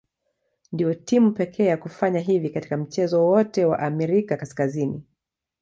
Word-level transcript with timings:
Ndio 0.71 0.93
timu 0.93 1.31
pekee 1.31 1.65
ya 1.65 1.77
kufanya 1.77 2.19
hivi 2.19 2.49
katika 2.49 2.77
mchezo 2.77 3.21
wowote 3.21 3.65
wa 3.65 3.79
Amerika 3.79 4.37
Kaskazini. 4.37 5.03